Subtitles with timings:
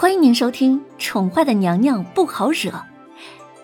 [0.00, 2.70] 欢迎您收听《宠坏的娘娘不好惹》，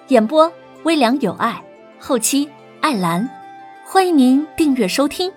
[0.09, 1.65] 演播微凉有爱，
[2.01, 2.51] 后期
[2.83, 3.31] 艾兰。
[3.87, 5.33] 欢迎您订阅收听。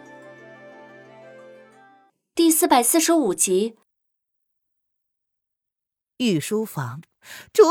[2.33, 3.77] 第四百四十五集，
[6.17, 7.03] 御书房，
[7.53, 7.61] 主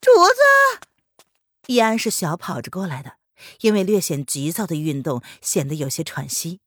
[0.00, 0.86] 主子，
[1.66, 3.14] 易安是小跑着过来的，
[3.62, 6.60] 因为略显急躁的运动，显得有些喘息。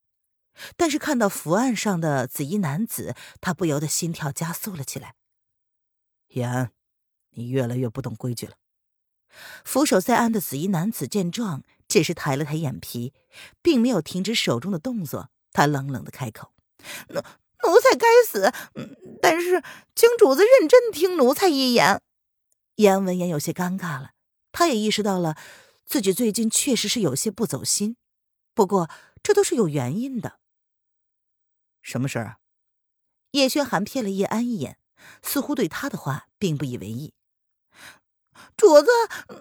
[0.76, 5.13] 但是看到符案上的紫衣男子，他不由得心跳加速了起来。
[6.38, 6.72] 叶安，
[7.32, 8.54] 你越来越不懂规矩了。
[9.66, 13.14] 俯首在案的紫衣男子见状，只是抬了抬眼皮，
[13.62, 15.30] 并没有停止手中的动作。
[15.52, 16.54] 他冷冷的开口
[17.09, 18.54] ：“奴奴才该死，
[19.20, 19.64] 但是
[19.95, 22.00] 请主子认真听奴才一言。”
[22.78, 24.12] 叶安闻言有些尴尬了，
[24.52, 25.36] 他也意识到了
[25.86, 27.98] 自己最近确实是有些不走心，
[28.54, 28.90] 不过
[29.23, 30.40] 这都是有原因的。
[31.81, 32.38] 什么事儿啊？
[33.31, 34.78] 叶轩寒瞥了叶安一眼。
[35.22, 37.14] 似乎对他的话并不以为意。
[38.56, 38.90] 主子，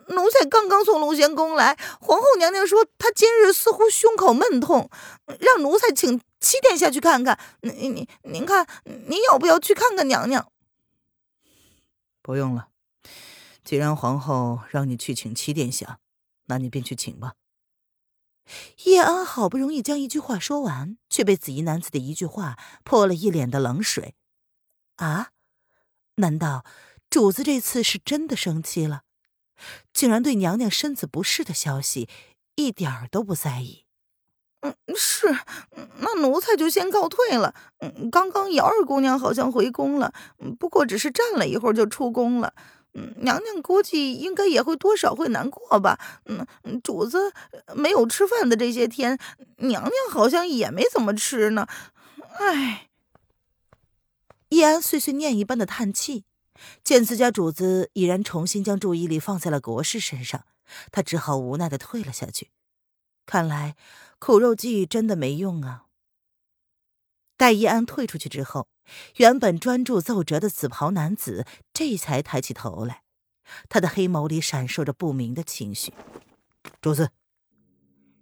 [0.09, 4.91] 奴才刚刚从龙贤宫来，皇后娘娘说她今日似乎胸口闷痛，
[5.41, 7.39] 让奴才请七殿下去看看。
[7.61, 10.51] 您您您看，您要不要去看看娘娘？
[12.23, 12.69] 不用了，
[13.65, 15.99] 既然皇后让你去请七殿下，
[16.47, 17.35] 那你便去请吧。
[18.85, 24.15] 叶安好不容易将一句话说完，却被紫衣男子的一句话泼了一脸的冷水。
[24.97, 25.31] 啊？
[26.17, 26.65] 难道
[27.09, 29.03] 主子这次是真的生气了？
[29.93, 32.09] 竟然对娘娘身子不适的消息
[32.57, 33.85] 一点儿都不在意？
[34.61, 35.29] 嗯，是。
[36.01, 37.55] 那奴才就先告退了。
[37.79, 40.13] 嗯，刚刚瑶儿姑娘好像回宫了，
[40.59, 42.53] 不过只是站了一会儿就出宫了。
[42.93, 45.99] 嗯，娘娘估计应该也会多少会难过吧。
[46.25, 46.47] 嗯，
[46.83, 47.33] 主子
[47.75, 49.19] 没有吃饭的这些天，
[49.59, 51.67] 娘娘好像也没怎么吃呢。
[52.39, 52.86] 唉。
[54.57, 56.25] 易安碎碎念一般的叹气，
[56.83, 60.47] 见自家主子已然重新将注意力放在了国事身上，
[60.91, 62.49] 他只好无奈的退了下去。
[63.27, 63.77] 看来
[64.19, 65.85] 苦肉计真的没用啊！
[67.37, 68.67] 待易安退出去之后，
[69.17, 71.45] 原本专注奏折的紫袍男子
[71.75, 73.03] 这才抬起头来，
[73.69, 75.93] 他的黑眸里闪烁着不明的情绪。
[76.81, 77.11] 主子，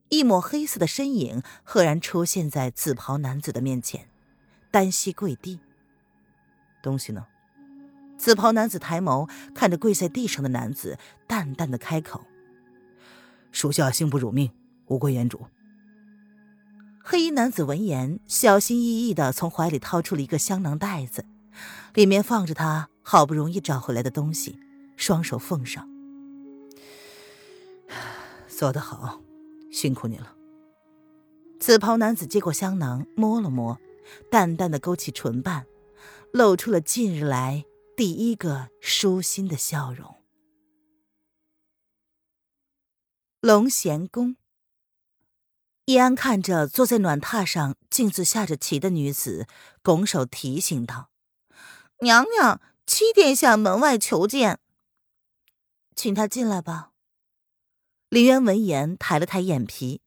[0.09, 4.11] 一抹黑色的身影赫然出现在紫袍男子的面前，
[4.73, 5.61] 单膝跪地。
[6.85, 7.27] 东西呢？
[8.17, 10.97] 紫袍男子抬眸看着跪在地上的男子，
[11.27, 12.25] 淡淡的开口
[13.51, 14.53] ：“属下幸不辱命，
[14.87, 15.47] 无归原主。”
[17.03, 21.25] 黑衣男子闻言，小心翼翼的从怀里掏出了一个香囊袋子，
[21.95, 24.59] 里面放着他好不容易找回来的东西，
[24.97, 25.89] 双手奉上
[28.49, 29.21] ：“做得好，
[29.73, 30.35] 辛苦你了。”
[31.59, 33.79] 紫袍男子接过香囊，摸了摸，
[34.31, 35.67] 淡淡的勾起唇瓣。
[36.33, 37.65] 露出了近日来
[37.97, 40.23] 第一个舒心的笑容。
[43.41, 44.37] 龙贤宫，
[45.85, 49.47] 易安看着坐在暖榻上镜子下着棋的女子，
[49.83, 51.11] 拱手提醒道
[52.01, 54.59] ：“娘娘，七殿下门外求见。”
[55.95, 56.93] 请他进来吧。
[58.09, 60.01] 林渊闻言抬了抬眼皮，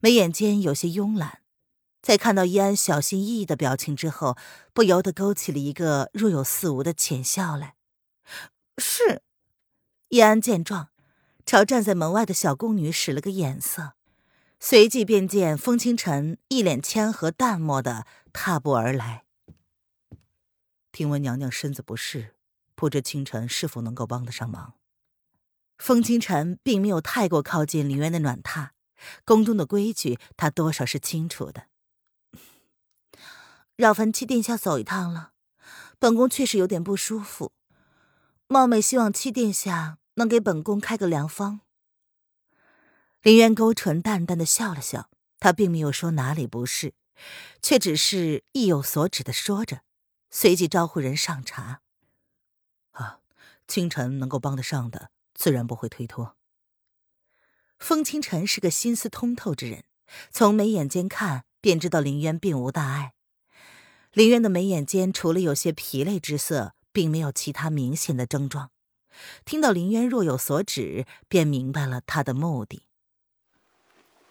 [0.00, 1.39] 眉眼间有些慵懒。
[2.02, 4.36] 在看到易安小心翼翼的表情之后，
[4.72, 7.74] 不由得勾起了一个若有似无的浅笑来。
[8.78, 9.22] 是，
[10.08, 10.88] 易安见状，
[11.44, 13.92] 朝站在门外的小宫女使了个眼色，
[14.58, 19.24] 随即便见风清晨一脸谦和淡漠的踏步而来。
[20.90, 22.34] 听闻娘娘身子不适，
[22.74, 24.74] 不知清晨是否能够帮得上忙？
[25.76, 28.70] 风清晨并没有太过靠近林渊的暖榻，
[29.24, 31.66] 宫中的规矩他多少是清楚的。
[33.80, 35.32] 扰烦七殿下走一趟了，
[35.98, 37.50] 本宫确实有点不舒服，
[38.46, 41.62] 冒昧希望七殿下能给本宫开个良方。
[43.22, 45.08] 林渊勾唇淡淡的笑了笑，
[45.38, 46.92] 他并没有说哪里不适，
[47.62, 49.80] 却只是意有所指的说着，
[50.28, 51.80] 随即招呼人上茶。
[52.90, 53.20] 啊，
[53.66, 56.36] 清晨能够帮得上的，自然不会推脱。
[57.78, 59.84] 风清晨是个心思通透之人，
[60.30, 63.14] 从眉眼间看便知道林渊并无大碍。
[64.12, 68.70] 林渊的眉眼间除了有些疲累之色，并没有其他明显的症状。
[69.44, 72.82] 听到林渊若有所指，便明白了他的目的。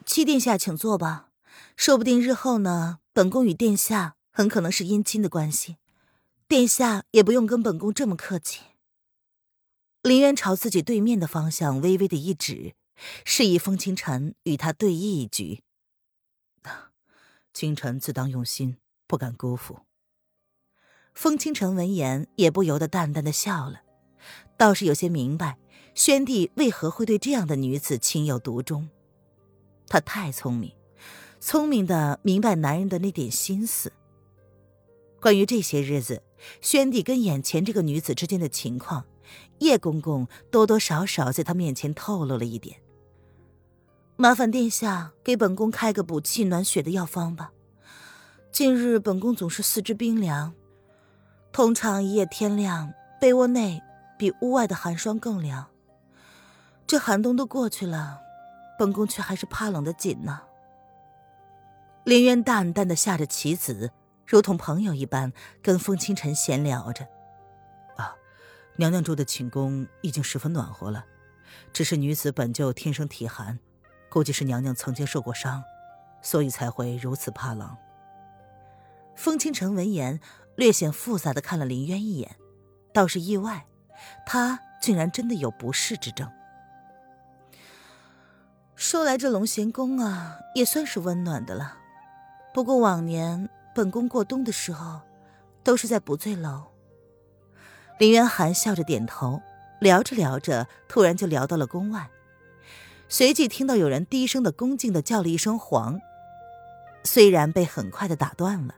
[0.05, 1.29] 七殿下，请坐吧。
[1.77, 5.77] 说不定日后呢，本宫与殿下很可能是姻亲的关系，
[6.47, 8.61] 殿下也不用跟本宫这么客气。
[10.01, 12.75] 林渊朝自己对面的方向微微的一指，
[13.23, 15.63] 示意风清晨与他对弈一局。
[17.53, 18.77] 清晨自当用心。
[19.09, 19.79] 不敢辜负。
[21.15, 23.81] 风清晨闻言也不由得淡淡的笑了，
[24.55, 25.57] 倒是有些明白
[25.95, 28.87] 宣帝为何会对这样的女子情有独钟。
[29.87, 30.71] 他太聪明，
[31.39, 33.91] 聪明的明白男人的那点心思。
[35.19, 36.21] 关于这些日子，
[36.61, 39.03] 宣帝跟眼前这个女子之间的情况，
[39.57, 42.79] 叶公公多多少少在他面前透露了一点。
[44.15, 47.51] 麻烦殿下给本宫开个补气暖血的药方吧。
[48.51, 50.53] 近日本宫总是四肢冰凉，
[51.51, 52.91] 通常一夜天亮，
[53.21, 53.81] 被窝内
[54.17, 55.67] 比屋外的寒霜更凉。
[56.85, 58.19] 这寒冬都过去了，
[58.77, 60.41] 本宫却还是怕冷的紧呢。
[62.03, 63.91] 林渊淡淡的下着棋子，
[64.25, 65.31] 如同朋友一般
[65.61, 67.07] 跟风清晨闲聊着。
[67.95, 68.15] 啊，
[68.77, 71.05] 娘娘住的寝宫已经十分暖和了，
[71.71, 73.59] 只是女子本就天生体寒。
[74.09, 75.63] 估计是娘娘曾经受过伤，
[76.21, 77.77] 所以才会如此怕冷。
[79.19, 80.21] 风清晨闻言，
[80.55, 82.37] 略显复杂的看了林渊一眼，
[82.93, 83.65] 倒是意外，
[84.25, 86.31] 他竟然真的有不适之症。
[88.77, 91.77] 说来这龙贤宫啊，也算是温暖的了。
[92.53, 95.01] 不过往年本宫过冬的时候，
[95.65, 96.67] 都是在不醉楼。
[97.97, 99.41] 林渊含笑着点头，
[99.81, 102.09] 聊着聊着，突然就聊到了宫外。
[103.09, 105.99] 随即听到有人低声的、恭敬的叫了一声“皇”，
[107.03, 108.75] 虽然被很快的打断了，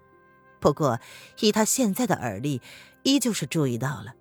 [0.61, 0.99] 不过
[1.39, 2.61] 以他现在的耳力，
[3.03, 4.13] 依旧是注意到了。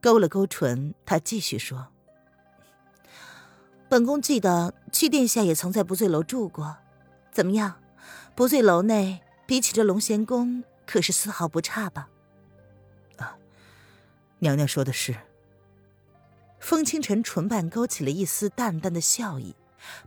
[0.00, 1.88] 勾了勾唇，他继续说
[3.88, 6.76] ：“本宫记得七殿下也曾在不醉楼住过，
[7.32, 7.80] 怎么样？
[8.36, 12.10] 不醉楼内比起这龙涎宫，可是丝毫不差吧？”
[13.16, 13.36] 啊，
[14.40, 15.16] 娘娘说的是。
[16.60, 19.56] 风清晨唇瓣勾起了一丝淡淡的笑意，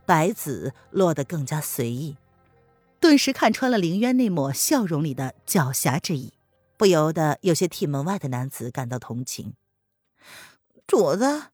[0.06, 2.16] 白子落得更加随意，
[3.00, 6.34] 顿时看穿了凌渊那抹笑容里的狡黠之意，
[6.76, 9.54] 不由得有些替门外的男子感到同情。
[10.86, 11.44] 主子，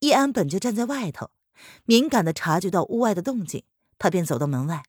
[0.00, 1.30] 易安本就站在外头，
[1.84, 3.62] 敏感的察觉到屋外的动静，
[3.98, 4.82] 他便走到门外，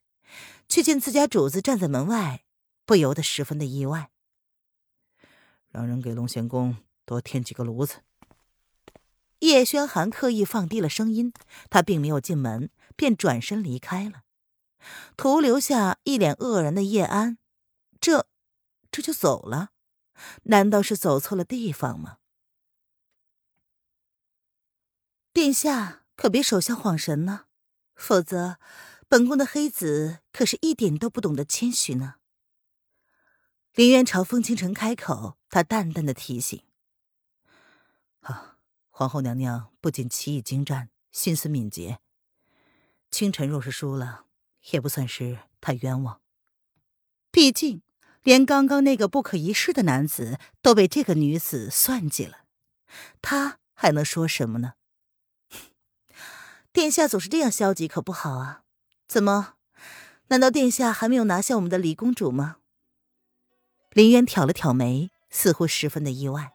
[0.67, 2.43] 却见自家主子站在门外，
[2.87, 4.09] 不由得十分的意外。
[5.69, 7.97] 让人给龙贤宫多添几个炉子。
[9.39, 11.31] 叶轩寒刻意放低了声音，
[11.69, 14.23] 他并没有进门，便转身离开了，
[15.15, 17.37] 徒留下一脸愕然的叶安。
[17.99, 18.27] 这，
[18.91, 19.71] 这就走了？
[20.43, 22.17] 难道是走错了地方吗？
[25.33, 27.45] 殿下可别手下晃神呢，
[27.95, 28.57] 否则
[29.07, 32.15] 本宫的黑子可是一点都不懂得谦虚呢。
[33.73, 36.63] 林渊朝风清晨开口，他淡淡的提醒
[38.21, 38.53] ：“好。”
[38.89, 41.99] 皇后娘娘不仅棋艺精湛，心思敏捷。
[43.11, 44.25] 清晨若是输了，
[44.71, 46.21] 也不算是太冤枉。
[47.31, 47.81] 毕竟，
[48.23, 52.45] 连刚刚那个不可一世的男子都被这个女子算计了，
[53.21, 54.73] 他还能说什么呢？
[56.73, 58.63] 殿下总是这样消极，可不好啊！
[59.07, 59.55] 怎么？
[60.29, 62.57] 难道殿下还没有拿下我们的李公主吗？
[63.91, 66.51] 林渊挑了挑眉，似乎十分的意外。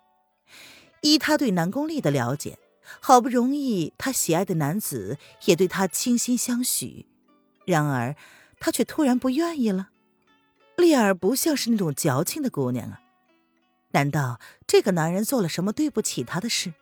[1.00, 2.58] 依他对南宫丽的了解，
[3.00, 7.06] 好不容易他喜爱的男子也对他倾心相许，
[7.64, 8.16] 然而
[8.58, 9.90] 他却突然不愿意了。
[10.76, 13.00] 丽儿不像是那种矫情的姑娘啊，
[13.90, 16.72] 难道这个男人做了什么对不起她的事？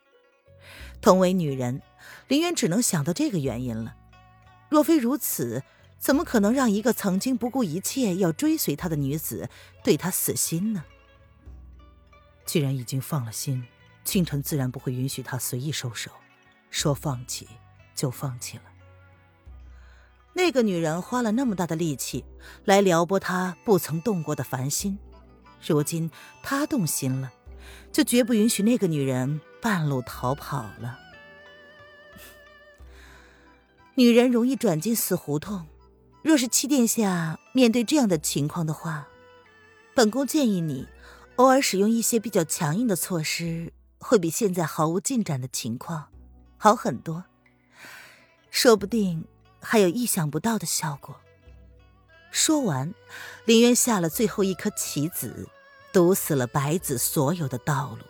[1.00, 1.82] 同为女人，
[2.28, 3.96] 林渊只能想到这个原因了。
[4.68, 5.62] 若非如此，
[5.98, 9.48] 怎么可能让一个曾经不顾一切要追随他的女子
[9.82, 10.84] 对他死心呢？
[12.46, 13.66] 既然已经放了心。
[14.02, 16.10] 清晨自然不会允许他随意收手，
[16.70, 17.46] 说放弃
[17.94, 18.62] 就放弃了。
[20.32, 22.24] 那个女人花了那么大的力气
[22.64, 24.98] 来撩拨他不曾动过的凡心，
[25.66, 26.10] 如今
[26.42, 27.32] 他动心了，
[27.92, 30.98] 就绝不允许那个女人半路逃跑了。
[33.96, 35.66] 女人容易转进死胡同，
[36.22, 39.08] 若是七殿下面对这样的情况的话，
[39.94, 40.86] 本宫建议你
[41.36, 43.72] 偶尔使用一些比较强硬的措施。
[44.02, 46.06] 会比现在毫无进展的情况
[46.56, 47.24] 好很多，
[48.50, 49.26] 说不定
[49.60, 51.20] 还有意想不到的效果。
[52.30, 52.94] 说完，
[53.44, 55.48] 林渊下了最后一颗棋子，
[55.92, 58.04] 堵死了白子所有的道路，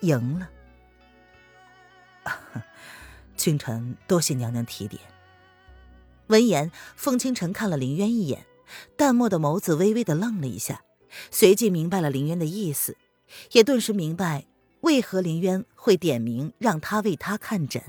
[0.00, 0.48] 赢了。
[3.36, 5.02] 清晨，多谢娘娘提点。
[6.28, 8.46] 闻言，风清晨看了林渊一眼，
[8.96, 10.82] 淡漠的眸子微微的愣了一下，
[11.30, 12.96] 随即明白了林渊的意思，
[13.52, 14.46] 也顿时明白。
[14.82, 17.82] 为何林渊会点名让他为他看诊？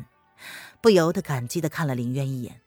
[0.81, 2.61] 不由得感激的看了林渊一眼。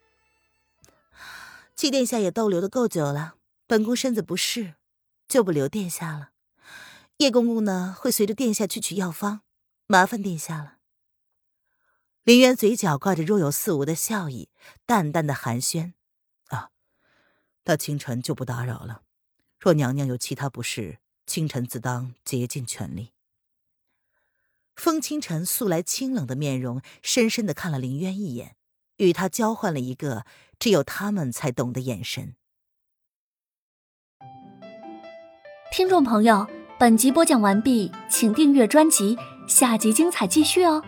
[1.74, 4.74] 七殿下也逗留的够久了，本宫身子不适，
[5.26, 6.30] 就不留殿下了。
[7.16, 9.42] 叶公公呢会随着殿下去取药方，
[9.86, 10.78] 麻烦殿下了。
[12.24, 14.48] 林渊嘴角挂着若有似无的笑意，
[14.86, 15.94] 淡淡的寒暄
[16.48, 16.70] ：“啊，
[17.64, 19.02] 那清晨就不打扰了。
[19.58, 23.12] 若娘娘有其他不适，清晨自当竭尽全力。”
[24.82, 28.56] 风清晨素来清冷的面容，深深的看了林渊一眼，
[28.96, 30.24] 与他交换了一个
[30.58, 32.34] 只有他们才懂的眼神。
[35.70, 36.48] 听众朋友，
[36.80, 40.82] 本集播讲完毕，请订阅专辑，下集精彩继续哦。